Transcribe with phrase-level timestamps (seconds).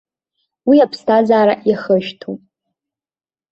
[0.69, 2.41] Уи аԥсҭазаара иахышәҭуп.